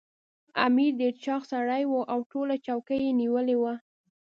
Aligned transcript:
امیر 0.65 0.91
ډېر 0.99 1.13
چاغ 1.25 1.41
سړی 1.51 1.83
وو 1.87 2.01
او 2.13 2.19
ټوله 2.31 2.55
چوکۍ 2.65 2.99
یې 3.05 3.17
نیولې 3.21 3.57
وه. 3.61 3.73